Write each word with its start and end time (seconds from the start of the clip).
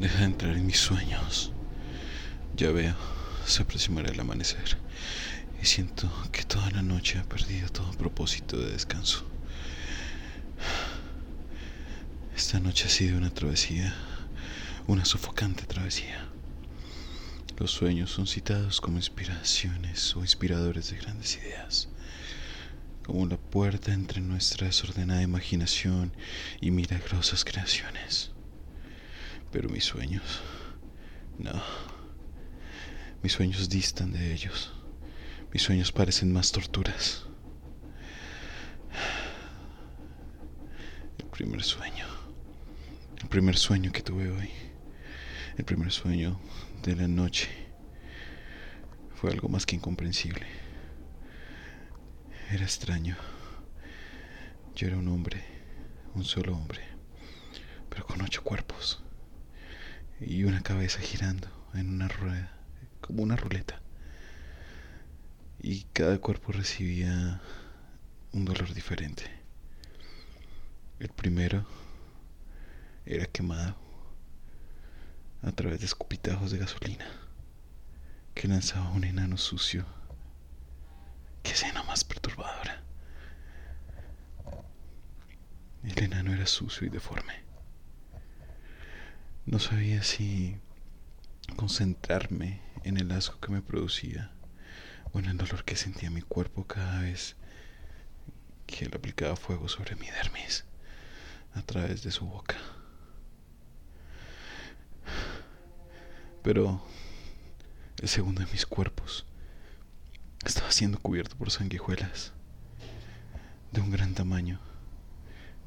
Deja 0.00 0.20
de 0.20 0.24
entrar 0.24 0.56
en 0.56 0.64
mis 0.64 0.78
sueños. 0.78 1.52
Ya 2.56 2.70
veo, 2.70 2.96
se 3.44 3.62
aproximará 3.62 4.10
el 4.10 4.18
amanecer 4.18 4.78
y 5.62 5.66
siento 5.66 6.10
que 6.32 6.42
toda 6.42 6.70
la 6.70 6.80
noche 6.80 7.18
he 7.18 7.24
perdido 7.24 7.68
todo 7.68 7.92
propósito 7.92 8.56
de 8.56 8.70
descanso. 8.72 9.26
Esta 12.34 12.60
noche 12.60 12.86
ha 12.86 12.88
sido 12.88 13.18
una 13.18 13.28
travesía, 13.28 13.94
una 14.86 15.04
sofocante 15.04 15.66
travesía. 15.66 16.28
Los 17.58 17.70
sueños 17.70 18.10
son 18.10 18.26
citados 18.26 18.80
como 18.80 18.96
inspiraciones 18.96 20.16
o 20.16 20.20
inspiradores 20.20 20.90
de 20.90 20.96
grandes 20.96 21.36
ideas, 21.36 21.88
como 23.04 23.26
la 23.26 23.36
puerta 23.36 23.92
entre 23.92 24.22
nuestra 24.22 24.66
desordenada 24.66 25.20
imaginación 25.20 26.16
y 26.62 26.70
milagrosas 26.70 27.44
creaciones. 27.44 28.30
Pero 29.52 29.68
mis 29.68 29.84
sueños, 29.84 30.40
no, 31.38 31.50
mis 33.22 33.32
sueños 33.32 33.68
distan 33.68 34.12
de 34.12 34.32
ellos. 34.32 34.72
Mis 35.52 35.62
sueños 35.62 35.90
parecen 35.90 36.32
más 36.32 36.52
torturas. 36.52 37.24
El 41.18 41.26
primer 41.26 41.62
sueño. 41.64 42.06
El 43.20 43.28
primer 43.28 43.56
sueño 43.56 43.90
que 43.90 44.02
tuve 44.02 44.30
hoy. 44.30 44.50
El 45.58 45.64
primer 45.64 45.90
sueño 45.90 46.40
de 46.84 46.94
la 46.94 47.08
noche. 47.08 47.48
Fue 49.16 49.30
algo 49.30 49.48
más 49.48 49.66
que 49.66 49.74
incomprensible. 49.74 50.46
Era 52.52 52.62
extraño. 52.62 53.16
Yo 54.76 54.86
era 54.86 54.96
un 54.96 55.08
hombre, 55.08 55.42
un 56.14 56.24
solo 56.24 56.56
hombre, 56.56 56.80
pero 57.88 58.06
con 58.06 58.22
ocho 58.22 58.42
cuerpos 58.42 59.02
y 60.20 60.44
una 60.44 60.62
cabeza 60.62 61.00
girando 61.00 61.48
en 61.74 61.88
una 61.88 62.08
rueda 62.08 62.52
como 63.00 63.22
una 63.22 63.36
ruleta. 63.36 63.80
Y 65.62 65.84
cada 65.92 66.18
cuerpo 66.18 66.52
recibía 66.52 67.40
un 68.32 68.44
dolor 68.44 68.72
diferente. 68.74 69.24
El 70.98 71.08
primero 71.08 71.64
era 73.06 73.26
quemado 73.26 73.76
a 75.42 75.52
través 75.52 75.80
de 75.80 75.86
escupitajos 75.86 76.50
de 76.50 76.58
gasolina 76.58 77.06
que 78.34 78.48
lanzaba 78.48 78.90
un 78.90 79.04
enano 79.04 79.38
sucio. 79.38 79.84
Qué 81.42 81.52
escena 81.52 81.82
más 81.84 82.04
perturbadora. 82.04 82.82
El 85.82 85.98
enano 86.02 86.34
era 86.34 86.46
sucio 86.46 86.86
y 86.86 86.90
deforme. 86.90 87.49
No 89.50 89.58
sabía 89.58 90.04
si 90.04 90.56
concentrarme 91.56 92.60
en 92.84 92.98
el 92.98 93.10
asco 93.10 93.40
que 93.40 93.50
me 93.50 93.60
producía 93.60 94.30
o 95.12 95.18
en 95.18 95.24
el 95.24 95.38
dolor 95.38 95.64
que 95.64 95.74
sentía 95.74 96.08
mi 96.08 96.22
cuerpo 96.22 96.68
cada 96.68 97.00
vez 97.00 97.34
que 98.68 98.84
él 98.84 98.92
aplicaba 98.94 99.34
fuego 99.34 99.68
sobre 99.68 99.96
mi 99.96 100.06
dermis 100.08 100.66
a 101.54 101.62
través 101.62 102.04
de 102.04 102.12
su 102.12 102.26
boca. 102.26 102.58
Pero 106.44 106.86
el 108.00 108.08
segundo 108.08 108.44
de 108.44 108.52
mis 108.52 108.66
cuerpos 108.66 109.26
estaba 110.44 110.70
siendo 110.70 111.00
cubierto 111.00 111.34
por 111.34 111.50
sanguijuelas 111.50 112.32
de 113.72 113.80
un 113.80 113.90
gran 113.90 114.14
tamaño 114.14 114.60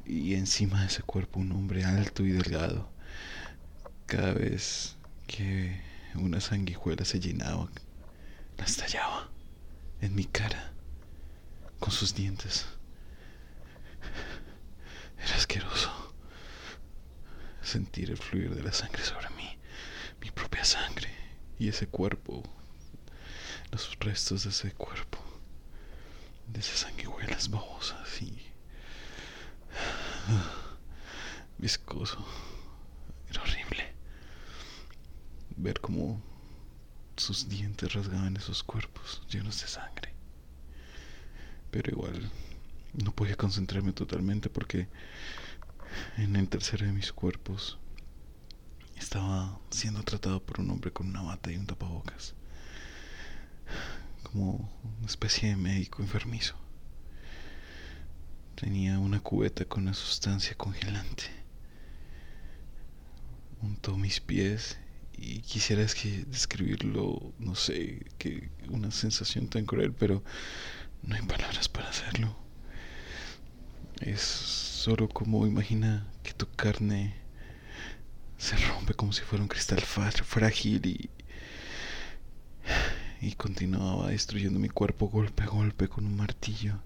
y 0.06 0.36
encima 0.36 0.80
de 0.80 0.86
ese 0.86 1.02
cuerpo 1.02 1.38
un 1.38 1.52
hombre 1.52 1.84
alto 1.84 2.24
y 2.24 2.30
delgado 2.30 2.93
cada 4.06 4.32
vez 4.32 4.96
que 5.26 5.80
una 6.14 6.40
sanguijuela 6.40 7.04
se 7.04 7.20
llenaba, 7.20 7.68
la 8.58 8.64
estallaba 8.64 9.28
en 10.00 10.14
mi 10.14 10.24
cara 10.24 10.72
con 11.78 11.90
sus 11.90 12.14
dientes. 12.14 12.66
Era 15.18 15.36
asqueroso 15.36 15.90
sentir 17.62 18.10
el 18.10 18.18
fluir 18.18 18.54
de 18.54 18.62
la 18.62 18.72
sangre 18.72 19.02
sobre 19.02 19.30
mí, 19.30 19.58
mi 20.20 20.30
propia 20.30 20.64
sangre 20.64 21.08
y 21.58 21.68
ese 21.68 21.86
cuerpo, 21.86 22.42
los 23.72 23.98
restos 23.98 24.44
de 24.44 24.50
ese 24.50 24.72
cuerpo, 24.72 25.18
de 26.48 26.60
esas 26.60 26.80
sanguijuelas 26.80 27.50
babosas 27.50 28.22
y 28.22 28.38
viscoso. 31.58 32.24
Era 33.30 33.42
horrible 33.42 33.83
ver 35.56 35.80
cómo 35.80 36.20
sus 37.16 37.48
dientes 37.48 37.92
rasgaban 37.92 38.36
esos 38.36 38.62
cuerpos 38.62 39.22
llenos 39.30 39.60
de 39.60 39.68
sangre. 39.68 40.12
Pero 41.70 41.90
igual 41.90 42.30
no 42.92 43.12
podía 43.12 43.36
concentrarme 43.36 43.92
totalmente 43.92 44.48
porque 44.48 44.88
en 46.16 46.36
el 46.36 46.48
tercero 46.48 46.86
de 46.86 46.92
mis 46.92 47.12
cuerpos 47.12 47.78
estaba 48.96 49.58
siendo 49.70 50.02
tratado 50.02 50.42
por 50.44 50.60
un 50.60 50.70
hombre 50.70 50.92
con 50.92 51.08
una 51.08 51.22
bata 51.22 51.50
y 51.50 51.56
un 51.56 51.66
tapabocas. 51.66 52.34
Como 54.22 54.70
una 54.98 55.06
especie 55.06 55.50
de 55.50 55.56
médico 55.56 56.02
enfermizo. 56.02 56.54
Tenía 58.54 58.98
una 58.98 59.20
cubeta 59.20 59.64
con 59.64 59.82
una 59.82 59.94
sustancia 59.94 60.56
congelante. 60.56 61.24
Untó 63.62 63.96
mis 63.96 64.20
pies 64.20 64.78
y 65.24 65.40
quisiera 65.40 65.82
describirlo, 65.82 67.32
no 67.38 67.54
sé, 67.54 68.04
que 68.18 68.50
una 68.68 68.90
sensación 68.90 69.48
tan 69.48 69.64
cruel, 69.64 69.92
pero 69.92 70.22
no 71.02 71.14
hay 71.14 71.22
palabras 71.22 71.68
para 71.68 71.88
hacerlo. 71.88 72.36
Es 74.00 74.20
solo 74.20 75.08
como 75.08 75.46
imagina 75.46 76.06
que 76.22 76.34
tu 76.34 76.46
carne 76.50 77.14
se 78.36 78.56
rompe 78.56 78.92
como 78.94 79.12
si 79.14 79.22
fuera 79.22 79.42
un 79.42 79.48
cristal 79.48 79.80
frágil 79.80 80.84
y 80.86 81.10
y 83.20 83.32
continuaba 83.36 84.08
destruyendo 84.08 84.60
mi 84.60 84.68
cuerpo 84.68 85.08
golpe 85.08 85.44
a 85.44 85.46
golpe 85.46 85.88
con 85.88 86.04
un 86.04 86.14
martillo. 86.16 86.82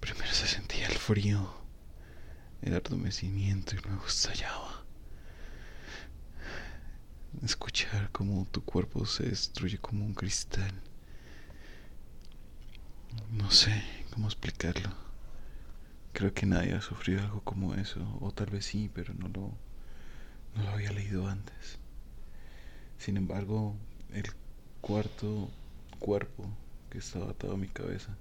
Primero 0.00 0.32
se 0.32 0.46
sentía 0.46 0.86
el 0.86 0.96
frío, 0.96 1.54
el 2.62 2.74
adormecimiento 2.74 3.76
y 3.76 3.80
luego 3.80 4.06
estallaba 4.06 4.67
escuchar 7.42 8.10
cómo 8.12 8.46
tu 8.50 8.62
cuerpo 8.62 9.06
se 9.06 9.24
destruye 9.24 9.78
como 9.78 10.04
un 10.04 10.14
cristal. 10.14 10.72
No 13.32 13.50
sé 13.50 13.82
cómo 14.12 14.26
explicarlo. 14.26 14.90
Creo 16.12 16.34
que 16.34 16.46
nadie 16.46 16.74
ha 16.74 16.80
sufrido 16.80 17.20
algo 17.22 17.40
como 17.42 17.74
eso, 17.74 18.00
o 18.20 18.32
tal 18.32 18.50
vez 18.50 18.66
sí, 18.66 18.90
pero 18.92 19.14
no 19.14 19.28
lo, 19.28 19.52
no 20.56 20.62
lo 20.64 20.70
había 20.70 20.92
leído 20.92 21.28
antes. 21.28 21.78
Sin 22.98 23.16
embargo, 23.16 23.76
el 24.12 24.26
cuarto 24.80 25.48
cuerpo 25.98 26.48
que 26.90 26.98
estaba 26.98 27.30
atado 27.30 27.54
a 27.54 27.58
mi 27.58 27.68
cabeza, 27.68 28.16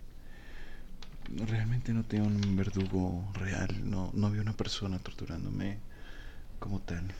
realmente 1.30 1.94
no 1.94 2.04
tenía 2.04 2.28
un 2.28 2.56
verdugo 2.56 3.28
real, 3.34 3.90
no, 3.90 4.12
no 4.14 4.28
había 4.28 4.42
una 4.42 4.54
persona 4.54 5.00
torturándome 5.00 5.78
como 6.60 6.80
tal. 6.80 7.14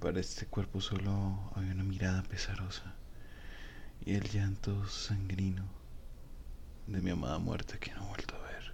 Para 0.00 0.20
este 0.20 0.46
cuerpo 0.46 0.80
solo 0.80 1.50
había 1.54 1.72
una 1.72 1.82
mirada 1.82 2.22
pesarosa 2.22 2.94
y 4.04 4.14
el 4.14 4.28
llanto 4.28 4.86
sangrino 4.88 5.64
de 6.86 7.00
mi 7.00 7.10
amada 7.10 7.38
muerte 7.38 7.78
que 7.78 7.92
no 7.92 8.04
he 8.04 8.08
vuelto 8.08 8.36
a 8.36 8.42
ver, 8.42 8.72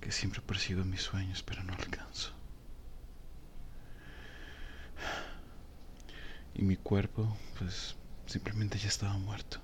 que 0.00 0.12
siempre 0.12 0.42
persigo 0.42 0.82
en 0.82 0.90
mis 0.90 1.02
sueños 1.02 1.42
pero 1.42 1.62
no 1.62 1.72
alcanzo. 1.74 2.32
Y 6.54 6.62
mi 6.62 6.76
cuerpo, 6.76 7.34
pues 7.58 7.96
simplemente 8.26 8.78
ya 8.78 8.88
estaba 8.88 9.16
muerto. 9.16 9.58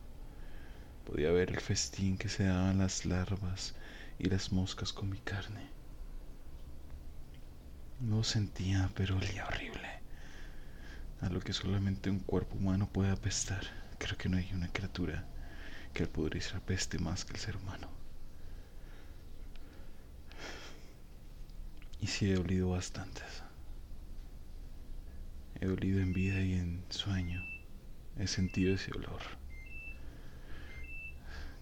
Podía 1.05 1.31
ver 1.33 1.51
el 1.51 1.61
festín 1.61 2.17
que 2.17 2.29
se 2.29 2.45
daban 2.45 2.79
las 2.79 3.05
larvas 3.05 3.75
y 4.19 4.29
las 4.29 4.53
moscas 4.53 4.93
con 4.93 5.11
mi 5.11 5.19
carne. 5.19 5.69
No 8.01 8.23
sentía, 8.25 8.91
pero 8.95 9.17
olía 9.17 9.47
horrible. 9.47 9.88
A 11.21 11.29
lo 11.29 11.41
que 11.41 11.53
solamente 11.53 12.11
un 12.11 12.21
cuerpo 12.21 12.57
humano 12.57 12.89
puede 12.89 13.11
apestar. 13.11 13.65
Creo 13.99 14.17
que 14.17 14.29
no 14.29 14.37
hay 14.37 14.49
una 14.53 14.73
criatura 14.73 15.25
que 15.93 16.05
el 16.05 16.09
pudrice 16.09 16.57
apeste 16.57 16.99
más 16.99 17.25
que 17.25 17.33
el 17.33 17.41
ser 17.41 17.57
humano. 17.57 17.89
Y 22.01 22.07
sí 22.07 22.31
he 22.31 22.39
olido 22.39 22.71
bastantes. 22.71 23.43
He 25.61 25.67
olido 25.67 26.01
en 26.01 26.13
vida 26.13 26.41
y 26.41 26.55
en 26.55 26.85
sueño. 26.89 27.45
He 28.17 28.29
sentido 28.29 28.75
ese 28.75 28.93
olor. 28.93 29.23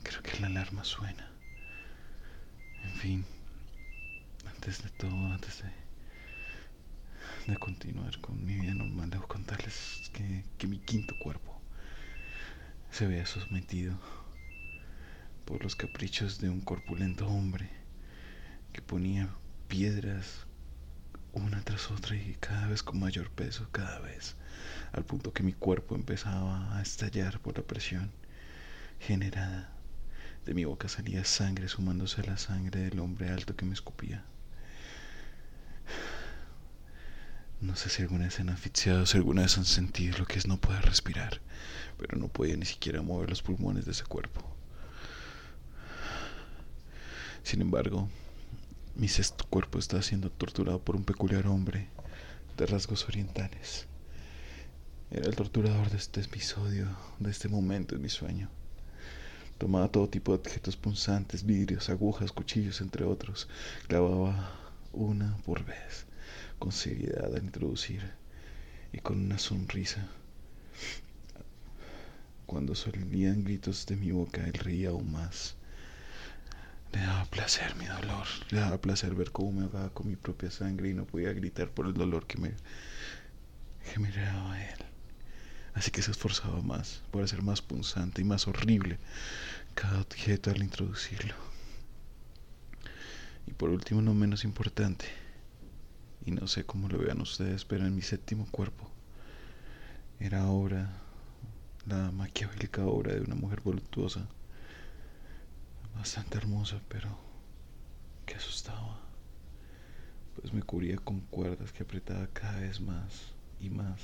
Creo 0.03 0.23
que 0.23 0.39
la 0.41 0.49
alarma 0.49 0.85
suena. 0.85 1.31
En 2.85 2.93
fin, 2.93 3.25
antes 4.47 4.83
de 4.83 4.91
todo, 4.91 5.33
antes 5.33 5.63
de 5.63 5.86
de 7.47 7.57
continuar 7.59 8.21
con 8.21 8.45
mi 8.45 8.55
vida 8.55 8.75
normal, 8.75 9.11
debo 9.11 9.27
contarles 9.27 10.11
que, 10.13 10.45
que 10.59 10.67
mi 10.67 10.79
quinto 10.79 11.15
cuerpo 11.19 11.61
se 12.91 13.07
veía 13.07 13.27
sometido 13.27 13.99
por 15.45 15.63
los 15.63 15.77
caprichos 15.77 16.41
de 16.41 16.51
un 16.51 16.61
corpulento 16.61 17.27
hombre 17.29 17.71
que 18.73 18.83
ponía 18.83 19.29
piedras 19.69 20.47
una 21.33 21.63
tras 21.63 21.91
otra 21.91 22.17
y 22.17 22.37
cada 22.41 22.67
vez 22.67 22.83
con 22.83 22.99
mayor 22.99 23.31
peso, 23.31 23.69
cada 23.71 24.01
vez, 24.01 24.37
al 24.93 25.05
punto 25.05 25.33
que 25.33 25.43
mi 25.43 25.53
cuerpo 25.53 25.95
empezaba 25.95 26.77
a 26.77 26.83
estallar 26.83 27.41
por 27.41 27.59
la 27.59 27.65
presión 27.65 28.11
generada. 29.01 29.71
De 30.47 30.55
mi 30.55 30.65
boca 30.65 30.89
salía 30.89 31.25
sangre 31.25 31.69
sumándose 31.69 32.23
a 32.23 32.25
la 32.25 32.39
sangre 32.39 32.81
del 32.81 33.01
hombre 33.01 33.29
alto 33.29 33.55
que 33.55 33.67
me 33.67 33.75
escupía. 33.75 34.25
No 37.61 37.75
sé 37.75 37.89
si 37.89 38.03
alguna 38.03 38.27
vez 38.27 38.39
han 38.39 38.51
asfixiado, 38.51 39.07
si 39.07 39.17
alguna 39.17 39.41
vez 39.43 39.57
han 39.57 39.65
sentido 39.65 40.19
lo 40.19 40.27
que 40.27 40.39
es 40.39 40.47
no 40.47 40.61
poder 40.61 40.85
respirar, 40.85 41.41
pero 41.97 42.19
no 42.19 42.29
podía 42.29 42.55
ni 42.55 42.67
siquiera 42.67 43.01
mover 43.01 43.31
los 43.31 43.43
pulmones 43.43 43.87
de 43.87 43.93
ese 43.93 44.05
cuerpo. 44.05 44.43
Sin 47.43 47.63
embargo, 47.63 48.11
mi 48.95 49.09
sexto 49.09 49.47
cuerpo 49.49 49.79
estaba 49.79 50.03
siendo 50.03 50.31
torturado 50.31 50.81
por 50.81 50.97
un 50.97 51.05
peculiar 51.05 51.47
hombre 51.47 51.89
de 52.59 52.67
rasgos 52.67 53.09
orientales. 53.09 53.87
Era 55.11 55.27
el 55.27 55.35
torturador 55.35 55.89
de 55.89 55.97
este 55.97 56.21
episodio, 56.21 56.95
de 57.21 57.31
este 57.31 57.49
momento 57.49 57.95
en 57.95 58.03
mi 58.03 58.11
sueño. 58.11 58.51
Tomaba 59.57 59.89
todo 59.89 60.11
tipo 60.11 60.33
de 60.33 60.41
objetos 60.41 60.77
punzantes, 60.77 61.47
vidrios, 61.47 61.89
agujas, 61.89 62.33
cuchillos, 62.33 62.83
entre 62.83 63.07
otros. 63.07 63.49
Clavaba 63.89 64.53
una 64.93 65.39
por 65.39 65.65
vez 65.65 66.07
con 66.59 66.73
seriedad 66.73 67.35
al 67.35 67.45
introducir 67.45 68.03
y 68.93 68.99
con 68.99 69.21
una 69.21 69.39
sonrisa. 69.39 70.09
Cuando 72.47 72.75
salían 72.75 73.45
gritos 73.45 73.87
de 73.87 73.97
mi 73.97 74.13
boca, 74.13 74.45
él 74.47 74.55
reía 74.55 74.91
aún 74.91 75.11
más. 75.11 75.57
Le 76.93 77.01
daba 77.01 77.25
placer 77.27 77.75
mi 77.77 77.87
dolor, 77.87 78.27
le 78.51 78.61
daba 78.61 78.81
placer 78.81 79.15
ver 79.15 79.33
cómo 79.33 79.53
me 79.53 79.65
ahogaba 79.65 79.91
con 79.91 80.09
mi 80.09 80.17
propia 80.17 80.51
sangre 80.51 80.91
y 80.91 80.95
no 80.95 81.05
podía 81.05 81.33
gritar 81.33 81.71
por 81.71 81.87
el 81.87 81.95
dolor 81.95 82.27
que 82.27 82.39
me 82.39 82.53
generaba 83.83 84.63
él. 84.63 84.79
Así 85.75 85.91
que 85.91 86.01
se 86.01 86.11
esforzaba 86.11 86.63
más 86.63 87.03
por 87.11 87.23
hacer 87.23 87.43
más 87.43 87.61
punzante 87.61 88.23
y 88.23 88.25
más 88.25 88.49
horrible 88.49 88.99
cada 89.75 90.01
objeto 90.01 90.51
al 90.51 90.63
introducirlo. 90.63 91.35
Y 93.47 93.53
por 93.53 93.69
último, 93.69 94.01
no 94.01 94.15
menos 94.15 94.45
importante, 94.45 95.07
y 96.27 96.33
no 96.33 96.49
sé 96.49 96.67
cómo 96.67 96.89
lo 96.89 96.99
vean 96.99 97.21
ustedes, 97.21 97.65
pero 97.65 97.87
en 97.87 97.95
mi 97.95 98.03
séptimo 98.03 98.47
cuerpo 98.51 98.91
era 100.19 100.49
obra, 100.49 100.91
la 101.87 102.11
maquiavélica 102.11 102.85
obra 102.85 103.15
de 103.15 103.21
una 103.21 103.37
mujer 103.37 103.61
voluptuosa, 103.61 104.27
bastante 105.95 106.37
hermosa, 106.37 106.81
pero 106.89 107.17
que 108.27 108.35
asustaba, 108.35 108.99
pues 110.35 110.53
me 110.53 110.63
cubría 110.63 110.97
con 110.97 111.21
cuerdas 111.21 111.73
que 111.73 111.85
apretaba 111.85 112.27
cada 112.33 112.59
vez 112.59 112.81
más 112.81 113.33
y 113.61 113.71
más. 113.71 114.01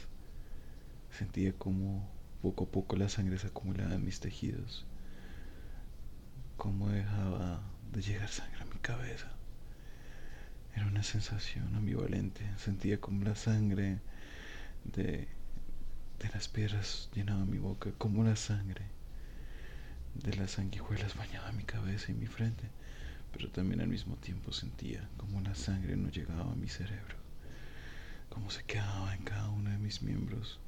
Sentía 1.10 1.52
como 1.52 2.08
poco 2.40 2.64
a 2.64 2.69
poco 2.69 2.94
la 2.96 3.08
sangre 3.08 3.38
se 3.38 3.48
acumulaba 3.48 3.94
en 3.94 4.04
mis 4.04 4.20
tejidos, 4.20 4.86
como 6.56 6.88
dejaba 6.88 7.62
de 7.92 8.00
llegar 8.00 8.28
sangre 8.28 8.62
a 8.62 8.66
mi 8.66 8.78
cabeza. 8.80 9.41
Era 10.74 10.86
una 10.86 11.02
sensación 11.02 11.74
ambivalente. 11.74 12.44
Sentía 12.56 13.00
como 13.00 13.24
la 13.24 13.34
sangre 13.34 14.00
de, 14.84 15.28
de 16.19 16.28
las 16.32 16.48
piedras 16.48 17.08
llenaba 17.14 17.44
mi 17.44 17.58
boca, 17.58 17.90
como 17.98 18.24
la 18.24 18.36
sangre 18.36 18.86
de 20.14 20.34
las 20.36 20.52
sanguijuelas 20.52 21.16
bañaba 21.16 21.52
mi 21.52 21.64
cabeza 21.64 22.12
y 22.12 22.14
mi 22.14 22.26
frente, 22.26 22.69
pero 23.32 23.50
también 23.50 23.80
al 23.80 23.88
mismo 23.88 24.16
tiempo 24.16 24.52
sentía 24.52 25.08
como 25.16 25.40
la 25.40 25.54
sangre 25.54 25.96
no 25.96 26.10
llegaba 26.10 26.52
a 26.52 26.56
mi 26.56 26.69
cerebro, 26.69 27.16
como 28.28 28.50
se 28.50 28.62
quedaba 28.64 29.14
en 29.14 29.22
cada 29.24 29.48
uno 29.48 29.70
de 29.70 29.78
mis 29.78 30.02
miembros 30.02 30.60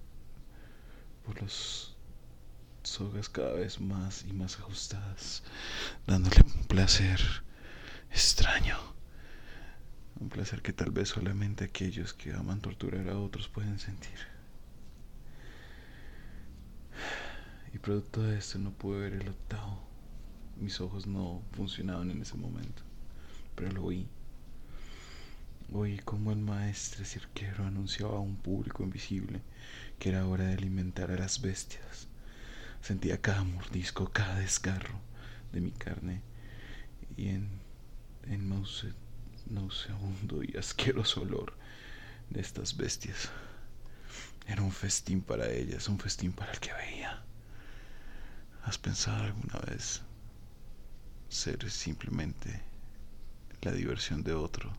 por 1.25 1.41
las 1.43 1.95
sogas 2.83 3.29
cada 3.29 3.53
vez 3.53 3.81
más 3.81 4.25
y 4.29 4.33
más 4.33 4.59
ajustadas, 4.59 5.43
dándole 6.07 6.37
un 6.43 6.65
placer 6.65 7.21
extraño 8.11 8.94
un 10.21 10.29
placer 10.29 10.63
que 10.63 10.73
tal 10.73 10.91
vez 10.91 11.09
solamente 11.09 11.65
aquellos 11.65 12.15
que 12.15 12.33
aman 12.33 12.61
torturar 12.61 13.09
a 13.09 13.19
otros 13.19 13.49
pueden 13.49 13.79
sentir. 13.79 14.19
Y 17.73 17.79
producto 17.79 18.23
de 18.23 18.39
esto 18.39 18.59
no 18.59 18.71
pude 18.71 19.01
ver 19.01 19.15
el 19.15 19.29
octavo. 19.29 19.81
Mis 20.61 20.81
ojos 20.81 21.07
no 21.07 21.43
funcionaban 21.53 22.11
en 22.11 22.23
ese 22.23 22.37
momento, 22.37 22.83
pero 23.57 23.73
lo 23.73 23.85
oí. 23.85 24.07
Oí 25.73 25.99
como 25.99 26.31
el 26.31 26.39
maestro 26.39 27.05
cirquero 27.05 27.65
anunciaba 27.65 28.17
a 28.17 28.21
un 28.21 28.37
público 28.37 28.85
invisible 28.85 29.41
que 29.99 30.11
era 30.11 30.27
hora 30.27 30.45
de 30.45 30.55
alimentar 30.55 31.11
a 31.11 31.19
las 31.19 31.41
bestias. 31.41 32.07
Sentía 32.81 33.21
cada 33.21 33.43
mordisco, 33.43 34.11
cada 34.13 34.39
desgarro 34.39 35.01
de 35.53 35.61
mi 35.61 35.73
carne 35.73 36.21
y 37.17 37.29
en, 37.29 37.49
en 38.29 38.49
Mauset 38.49 38.95
nauseabundo 39.47 40.43
y 40.43 40.57
asqueroso 40.57 41.23
olor 41.23 41.55
de 42.31 42.41
estas 42.41 42.77
bestias. 42.77 43.31
Era 44.47 44.63
un 44.63 44.73
festín 44.73 45.23
para 45.23 45.51
ellas, 45.51 45.89
un 45.89 45.99
festín 45.99 46.33
para 46.33 46.53
el 46.53 46.61
que 46.61 46.73
veía. 46.73 47.23
¿Has 48.65 48.79
pensado 48.79 49.25
alguna 49.25 49.59
vez 49.61 50.03
ser 51.29 51.71
simplemente 51.71 52.63
la 53.63 53.73
diversión 53.73 54.23
de 54.23 54.35
otro 54.35 54.77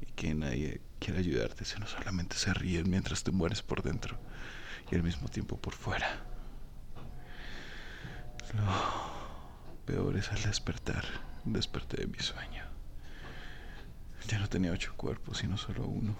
y 0.00 0.06
que 0.12 0.34
nadie 0.34 0.80
quiere 0.98 1.20
ayudarte, 1.20 1.64
sino 1.64 1.86
solamente 1.86 2.36
se 2.36 2.52
ríen 2.54 2.90
mientras 2.90 3.22
te 3.22 3.30
mueres 3.30 3.62
por 3.62 3.82
dentro 3.82 4.18
y 4.90 4.94
al 4.94 5.02
mismo 5.02 5.28
tiempo 5.28 5.56
por 5.60 5.74
fuera? 5.74 6.24
Lo 8.54 9.84
peor 9.86 10.16
es 10.16 10.30
al 10.30 10.42
despertar, 10.42 11.04
desperté 11.44 11.98
de 11.98 12.06
mi 12.06 12.18
sueño. 12.18 12.71
Ya 14.32 14.38
no 14.38 14.48
tenía 14.48 14.72
ocho 14.72 14.94
cuerpos, 14.96 15.36
sino 15.36 15.58
solo 15.58 15.86
uno. 15.86 16.16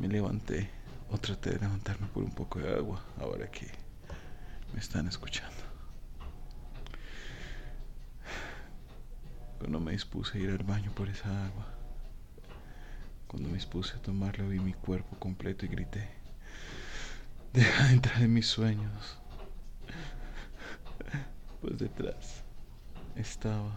Me 0.00 0.08
levanté 0.08 0.68
o 1.10 1.16
traté 1.16 1.50
de 1.50 1.60
levantarme 1.60 2.08
por 2.08 2.24
un 2.24 2.32
poco 2.32 2.58
de 2.58 2.74
agua, 2.74 3.00
ahora 3.20 3.48
que 3.48 3.70
me 4.74 4.80
están 4.80 5.06
escuchando. 5.06 5.62
Cuando 9.60 9.78
me 9.78 9.92
dispuse 9.92 10.36
a 10.36 10.40
ir 10.40 10.50
al 10.50 10.64
baño 10.64 10.90
por 10.90 11.08
esa 11.08 11.46
agua, 11.46 11.68
cuando 13.28 13.48
me 13.48 13.54
dispuse 13.54 13.94
a 13.94 14.02
tomarla 14.02 14.44
vi 14.48 14.58
mi 14.58 14.72
cuerpo 14.72 15.16
completo 15.20 15.64
y 15.64 15.68
grité, 15.68 16.10
deja 17.52 17.84
de 17.84 17.92
entrar 17.92 18.20
en 18.22 18.34
mis 18.34 18.48
sueños. 18.48 19.18
Pues 21.60 21.78
detrás 21.78 22.42
estaba 23.14 23.70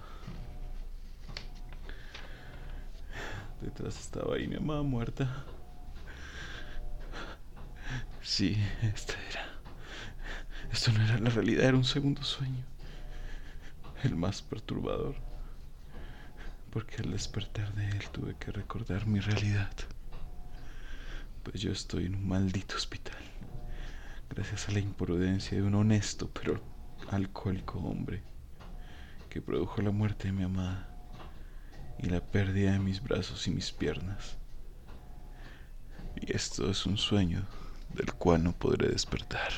Detrás 3.65 3.99
estaba 3.99 4.35
ahí 4.35 4.47
mi 4.47 4.57
mamá 4.57 4.83
muerta. 4.83 5.43
Sí, 8.21 8.55
esta 8.83 9.13
era. 9.27 9.43
Esto 10.71 10.91
no 10.91 11.03
era 11.03 11.17
la 11.17 11.31
realidad, 11.31 11.65
era 11.65 11.77
un 11.77 11.83
segundo 11.83 12.21
sueño. 12.21 12.63
El 14.03 14.15
más 14.17 14.43
perturbador. 14.43 15.15
Porque 16.69 16.97
al 16.97 17.09
despertar 17.09 17.73
de 17.73 17.89
él 17.89 18.07
tuve 18.11 18.35
que 18.35 18.51
recordar 18.51 19.07
mi 19.07 19.19
realidad. 19.19 19.73
Pues 21.41 21.59
yo 21.59 21.71
estoy 21.71 22.05
en 22.05 22.13
un 22.13 22.27
maldito 22.27 22.75
hospital. 22.75 23.23
Gracias 24.29 24.69
a 24.69 24.73
la 24.73 24.79
imprudencia 24.79 25.57
de 25.57 25.63
un 25.63 25.73
honesto 25.73 26.29
pero 26.29 26.61
alcohólico 27.09 27.79
hombre 27.79 28.21
que 29.27 29.41
produjo 29.41 29.81
la 29.81 29.89
muerte 29.89 30.27
de 30.27 30.33
mi 30.33 30.43
amada 30.43 30.94
y 31.97 32.07
la 32.07 32.21
pérdida 32.21 32.73
de 32.73 32.79
mis 32.79 33.01
brazos 33.01 33.47
y 33.47 33.51
mis 33.51 33.71
piernas. 33.71 34.37
Y 36.15 36.35
esto 36.35 36.69
es 36.69 36.85
un 36.85 36.97
sueño 36.97 37.45
del 37.93 38.13
cual 38.13 38.43
no 38.43 38.53
podré 38.53 38.89
despertar. 38.89 39.51